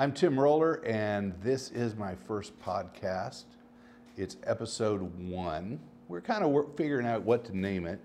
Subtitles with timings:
[0.00, 3.44] I'm Tim Roller, and this is my first podcast.
[4.16, 5.78] It's episode one.
[6.08, 8.00] We're kind of figuring out what to name it.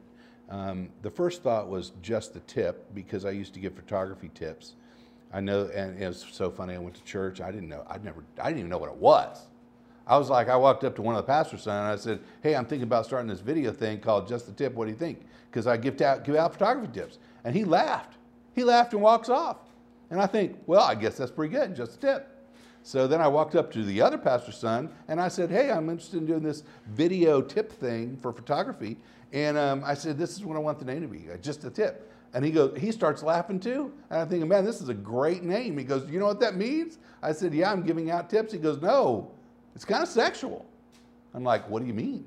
[0.50, 4.74] Um, the first thought was just the tip because I used to give photography tips.
[5.32, 6.74] I know, and it was so funny.
[6.74, 7.40] I went to church.
[7.40, 7.86] I didn't know.
[7.90, 8.26] I never.
[8.42, 9.48] I didn't even know what it was.
[10.06, 12.58] I was like, I walked up to one of the pastor's and I said, "Hey,
[12.58, 14.74] I'm thinking about starting this video thing called Just the Tip.
[14.74, 18.18] What do you think?" Because I give out give out photography tips, and he laughed.
[18.54, 19.60] He laughed and walks off.
[20.10, 21.76] And I think, well, I guess that's pretty good.
[21.76, 22.32] Just a tip.
[22.84, 25.90] So then I walked up to the other pastor's son and I said, Hey, I'm
[25.90, 28.98] interested in doing this video tip thing for photography.
[29.34, 31.64] And um, I said, This is what I want the name to be, uh, just
[31.64, 32.12] a tip.
[32.36, 33.94] And he goes, he starts laughing too.
[34.10, 35.78] And I'm thinking, man, this is a great name.
[35.78, 36.98] He goes, you know what that means?
[37.24, 38.52] I said, yeah, I'm giving out tips.
[38.52, 39.32] He goes, no,
[39.74, 40.66] it's kind of sexual.
[41.34, 42.26] I'm like, what do you mean?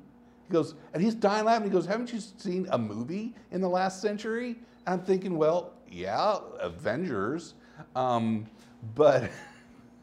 [0.48, 1.68] He goes, and he's dying laughing.
[1.68, 4.56] He goes, haven't you seen a movie in the last century?
[4.86, 7.52] And I'm thinking, well, yeah, Avengers.
[7.94, 8.46] Um,
[8.94, 9.30] but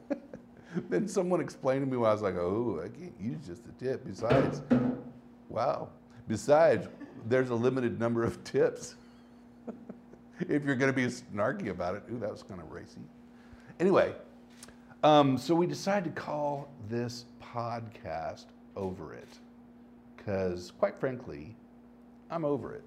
[0.90, 3.84] then someone explained to me why I was like, oh, I can't use just a
[3.84, 4.06] tip.
[4.06, 4.62] Besides,
[5.50, 5.90] wow.
[6.28, 6.88] Besides,
[7.28, 8.96] there's a limited number of tips.
[10.42, 13.02] if you're going to be snarky about it, ooh, that was kind of racy.
[13.80, 14.14] Anyway,
[15.04, 18.46] um, so we decided to call this podcast
[18.76, 19.40] Over It.
[20.16, 21.56] Because, quite frankly,
[22.32, 22.84] I'm over it.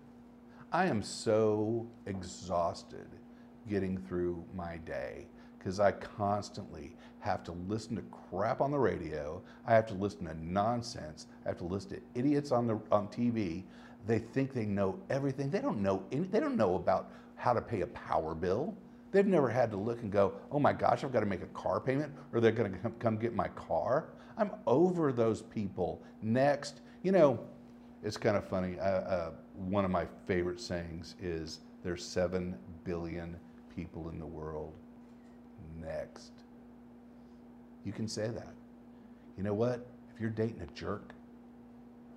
[0.73, 3.07] I am so exhausted
[3.69, 5.27] getting through my day
[5.59, 9.43] because I constantly have to listen to crap on the radio.
[9.67, 11.27] I have to listen to nonsense.
[11.45, 13.65] I have to listen to idiots on the on TV.
[14.07, 15.51] They think they know everything.
[15.51, 18.75] They don't know any, they don't know about how to pay a power bill.
[19.11, 21.47] They've never had to look and go, "Oh my gosh, I've got to make a
[21.47, 26.01] car payment or they're going to come get my car." I'm over those people.
[26.23, 27.41] Next, you know,
[28.03, 28.79] it's kind of funny.
[28.79, 33.37] Uh, uh, one of my favorite sayings is there's 7 billion
[33.79, 34.73] people in the world.
[35.81, 36.33] Next.
[37.85, 38.53] You can say that.
[39.37, 39.87] You know what?
[40.13, 41.15] If you're dating a jerk,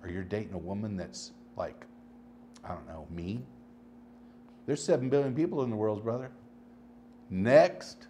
[0.02, 1.86] or you're dating a woman that's like,
[2.64, 3.46] I don't know, mean,
[4.66, 6.32] there's 7 billion people in the world, brother.
[7.30, 8.08] Next.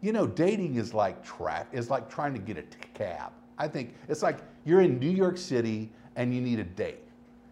[0.00, 3.30] You know, dating is like trap is like trying to get a cab.
[3.58, 7.04] I think it's like you're in New York City and you need a date.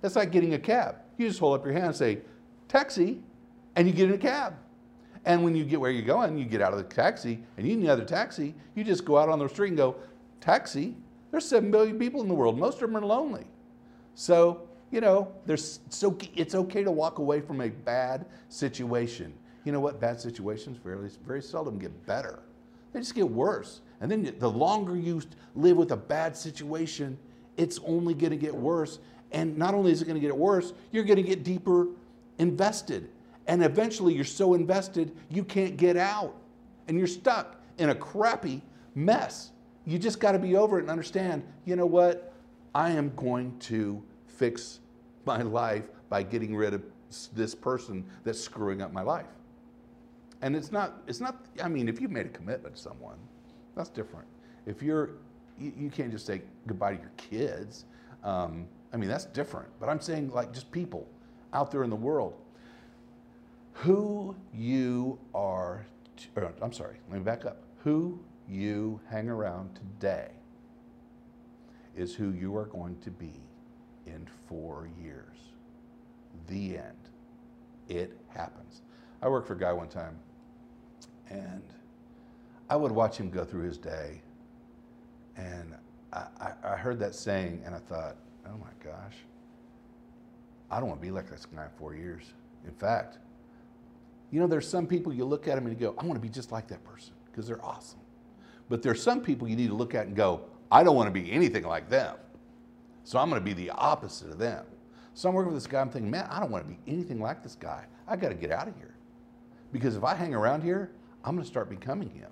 [0.03, 0.97] It's like getting a cab.
[1.19, 2.19] You just hold up your hand and say,
[2.67, 3.23] taxi,
[3.77, 4.55] and you get in a cab.
[5.25, 7.77] And when you get where you're going, you get out of the taxi and you
[7.77, 9.97] need another taxi, you just go out on the street and go,
[10.41, 10.97] taxi.
[11.31, 12.59] There's 7 billion people in the world.
[12.59, 13.45] Most of them are lonely.
[14.15, 19.33] So, you know, there's so it's okay to walk away from a bad situation.
[19.65, 20.01] You know what?
[20.01, 22.41] Bad situations very, very seldom get better.
[22.93, 23.83] They just get worse.
[24.01, 25.23] And then the longer you
[25.55, 27.19] live with a bad situation,
[27.57, 28.99] it's only going to get worse.
[29.33, 31.87] And not only is it going to get worse, you're going to get deeper
[32.39, 33.11] invested
[33.51, 36.37] and eventually you're so invested you can't get out.
[36.87, 38.63] And you're stuck in a crappy
[38.95, 39.51] mess.
[39.85, 42.33] You just got to be over it and understand you know what?
[42.77, 44.79] I am going to fix
[45.25, 46.83] my life by getting rid of
[47.35, 49.27] this person that's screwing up my life.
[50.43, 53.19] And it's not, it's not, I mean, if you've made a commitment to someone,
[53.75, 54.29] that's different.
[54.65, 55.11] If you're,
[55.59, 57.85] you, you can't just say goodbye to your kids.
[58.23, 59.69] Um, I mean, that's different.
[59.81, 61.09] But I'm saying, like, just people
[61.53, 62.35] out there in the world
[63.73, 65.87] who you are,
[66.37, 67.63] or, I'm sorry, let me back up.
[67.83, 70.31] Who you hang around today
[71.97, 73.33] is who you are going to be
[74.07, 75.37] in four years.
[76.49, 76.97] The end.
[77.89, 78.83] It happens.
[79.23, 80.19] I worked for a guy one time,
[81.29, 81.63] and
[82.69, 84.23] I would watch him go through his day,
[85.37, 85.75] and
[86.13, 88.17] I, I, I heard that saying, and I thought,
[88.47, 89.17] oh my gosh,
[90.71, 92.23] I don't want to be like this guy in four years.
[92.65, 93.19] In fact,
[94.31, 96.21] you know, there's some people you look at them and you go, I want to
[96.21, 97.99] be just like that person because they're awesome.
[98.69, 101.21] But there's some people you need to look at and go, I don't want to
[101.21, 102.15] be anything like them.
[103.03, 104.65] So I'm going to be the opposite of them.
[105.15, 107.21] So I'm working with this guy, I'm thinking, man, I don't want to be anything
[107.21, 107.85] like this guy.
[108.07, 108.95] I got to get out of here.
[109.73, 110.93] Because if I hang around here,
[111.25, 112.31] I'm going to start becoming him.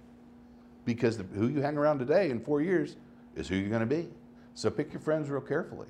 [0.85, 2.97] Because the, who you hang around today in four years
[3.35, 4.09] is who you're going to be.
[4.55, 5.89] So pick your friends real carefully.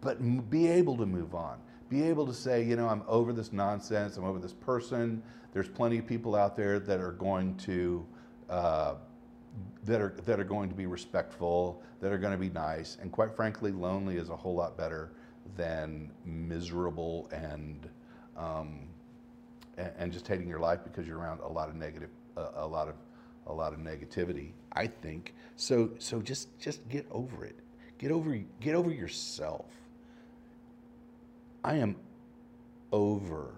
[0.00, 1.58] But be able to move on
[1.88, 5.22] be able to say, you know, I'm over this nonsense, I'm over this person.
[5.52, 8.06] There's plenty of people out there that are going to
[8.50, 8.94] uh,
[9.84, 13.10] that are that are going to be respectful, that are going to be nice, and
[13.10, 15.12] quite frankly, lonely is a whole lot better
[15.56, 17.88] than miserable and
[18.36, 18.80] um,
[19.76, 22.88] and, just hating your life because you're around a lot of negative, uh, a lot
[22.88, 22.94] of
[23.46, 24.52] a lot of negativity.
[24.72, 25.90] I think so.
[25.98, 27.58] So just just get over it.
[27.98, 29.66] Get over get over yourself
[31.64, 31.96] I am
[32.92, 33.54] over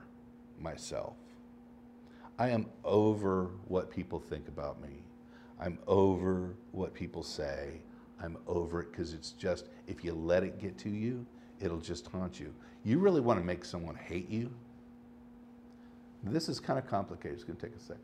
[0.59, 1.17] myself.
[2.39, 5.05] I am over what people think about me.
[5.61, 7.83] I'm over what people say.
[8.23, 11.27] I'm over it because it's just, if you let it get to you,
[11.61, 12.55] it'll just haunt you.
[12.85, 14.51] You really want to make someone hate you?
[16.23, 17.35] This is kind of complicated.
[17.35, 18.03] It's going to take a second.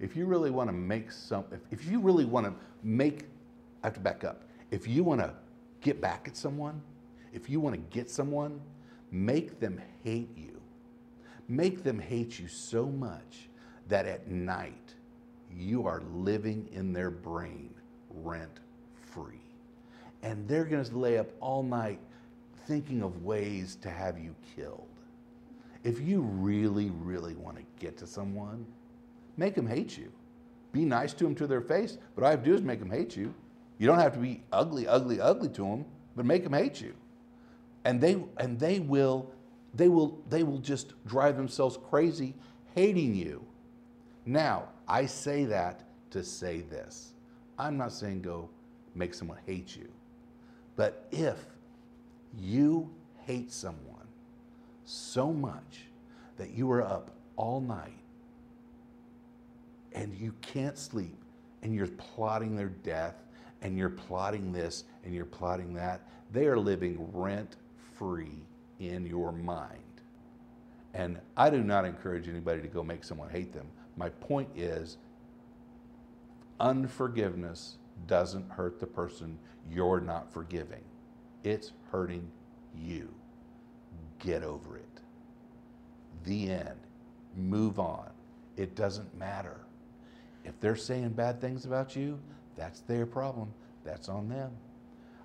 [0.00, 3.24] If you really want to make some, if, if you really want to make,
[3.82, 4.44] I have to back up.
[4.70, 5.32] If you want to
[5.80, 6.82] get back at someone,
[7.32, 8.60] if you want to get someone,
[9.24, 10.60] make them hate you.
[11.48, 13.48] Make them hate you so much
[13.88, 14.94] that at night
[15.56, 17.70] you are living in their brain
[18.10, 18.60] rent
[19.12, 19.40] free.
[20.22, 22.00] And they're going to lay up all night
[22.66, 24.88] thinking of ways to have you killed.
[25.84, 28.66] If you really, really want to get to someone,
[29.36, 30.10] make them hate you.
[30.72, 32.80] Be nice to them to their face, but all I have to do is make
[32.80, 33.32] them hate you.
[33.78, 35.84] You don't have to be ugly, ugly, ugly to them,
[36.16, 36.94] but make them hate you.
[37.86, 39.30] And they and they will
[39.72, 42.34] they will they will just drive themselves crazy
[42.74, 43.46] hating you.
[44.24, 47.12] Now, I say that to say this.
[47.60, 48.50] I'm not saying go
[48.96, 49.88] make someone hate you.
[50.74, 51.36] But if
[52.36, 52.90] you
[53.24, 54.08] hate someone
[54.84, 55.84] so much
[56.38, 58.02] that you are up all night
[59.92, 61.16] and you can't sleep
[61.62, 63.14] and you're plotting their death
[63.62, 66.00] and you're plotting this and you're plotting that,
[66.32, 67.54] they are living rent
[67.98, 68.44] free
[68.78, 69.80] in your mind.
[70.94, 73.66] And I do not encourage anybody to go make someone hate them.
[73.96, 74.98] My point is
[76.58, 77.76] unforgiveness
[78.06, 79.38] doesn't hurt the person
[79.70, 80.84] you're not forgiving,
[81.44, 82.30] it's hurting
[82.74, 83.12] you.
[84.18, 85.00] Get over it.
[86.24, 86.80] The end.
[87.36, 88.08] Move on.
[88.56, 89.60] It doesn't matter.
[90.44, 92.18] If they're saying bad things about you,
[92.56, 93.52] that's their problem.
[93.84, 94.50] That's on them.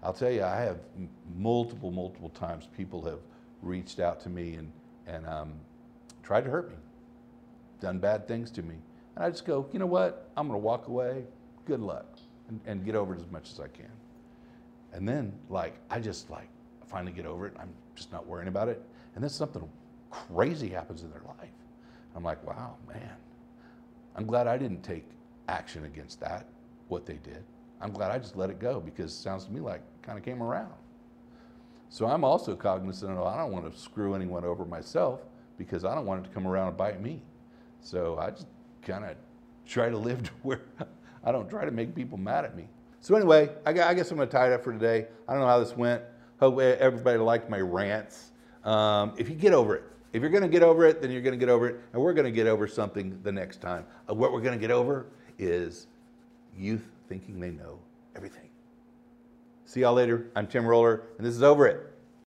[0.04, 0.80] I'll tell you, I have
[1.36, 3.20] multiple, multiple times people have
[3.62, 4.72] reached out to me and,
[5.06, 5.54] and um,
[6.24, 6.76] tried to hurt me,
[7.80, 8.76] done bad things to me.
[9.16, 10.30] And I just go, you know what?
[10.36, 11.26] I'm going to walk away.
[11.66, 12.18] Good luck.
[12.50, 13.92] And, and get over it as much as I can.
[14.94, 16.50] And then, like, I just, like,
[16.88, 17.54] finally get over it.
[17.60, 18.82] I'm just not worrying about it.
[19.16, 19.68] And then something
[20.10, 21.50] crazy happens in their life.
[22.16, 23.16] I'm like, wow, man.
[24.16, 25.06] I'm glad I didn't take
[25.48, 26.46] action against that,
[26.88, 27.44] what they did.
[27.82, 30.18] I'm glad I just let it go because it sounds to me like it kind
[30.18, 30.74] of came around.
[31.90, 35.22] So I'm also cognizant of I don't want to screw anyone over myself
[35.58, 37.22] because I don't want it to come around and bite me.
[37.82, 38.48] So I just
[38.82, 39.16] kind of
[39.66, 40.62] try to live to where
[41.24, 42.68] I don't try to make people mad at me.
[43.02, 45.08] So anyway, I guess I'm going to tie it up for today.
[45.28, 46.04] I don't know how this went.
[46.40, 48.32] Hope everybody liked my rants.
[48.64, 49.84] Um, if you get over it,
[50.14, 52.02] if you're going to get over it, then you're going to get over it, and
[52.02, 53.86] we're going to get over something the next time.
[54.10, 55.08] Uh, what we're going to get over
[55.40, 55.88] is
[56.56, 57.78] youth thinking they know
[58.16, 58.48] everything.
[59.66, 60.32] See y'all later.
[60.34, 61.91] I'm Tim Roller, and this is Over It.